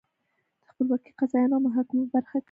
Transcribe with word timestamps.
د 0.63 0.63
خپلواکو 0.69 1.09
قاضیانو 1.19 1.53
او 1.55 1.63
محاکمو 1.67 2.01
په 2.07 2.13
برخه 2.15 2.31
کې 2.35 2.37
وو 2.37 2.39